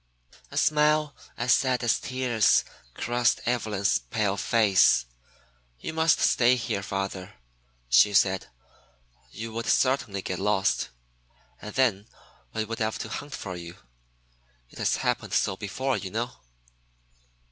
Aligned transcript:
A 0.49 0.57
smile 0.57 1.15
as 1.37 1.53
sad 1.53 1.83
as 1.83 1.99
tears 1.99 2.65
crossed 2.95 3.39
Evelyn's 3.45 3.99
pale 3.99 4.35
face. 4.35 5.05
"You 5.79 5.93
must 5.93 6.17
stay 6.19 6.55
here, 6.55 6.81
father," 6.81 7.35
she 7.87 8.11
said. 8.15 8.47
"You 9.29 9.51
would 9.53 9.67
certainly 9.67 10.23
get 10.23 10.39
lost, 10.39 10.89
and 11.61 11.75
then 11.75 12.07
we 12.51 12.65
would 12.65 12.79
have 12.79 12.97
to 12.97 13.09
hunt 13.09 13.35
for 13.35 13.55
you. 13.55 13.75
It 14.71 14.79
has 14.79 14.95
happened 14.95 15.35
so 15.35 15.55
before, 15.55 15.97
you 15.97 16.09
know." 16.09 16.31